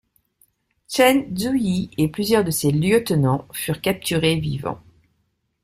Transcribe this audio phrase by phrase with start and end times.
[0.89, 4.81] Chen Zuyi et plusieurs de ses lieutenants furent capturés vivant.